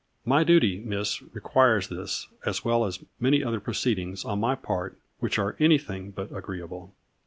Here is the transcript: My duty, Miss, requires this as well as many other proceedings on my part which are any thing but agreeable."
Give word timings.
My 0.25 0.43
duty, 0.43 0.79
Miss, 0.79 1.21
requires 1.21 1.89
this 1.89 2.27
as 2.43 2.65
well 2.65 2.85
as 2.85 3.03
many 3.19 3.43
other 3.43 3.59
proceedings 3.59 4.25
on 4.25 4.39
my 4.39 4.55
part 4.55 4.97
which 5.19 5.37
are 5.37 5.55
any 5.59 5.77
thing 5.77 6.09
but 6.09 6.35
agreeable." 6.35 6.95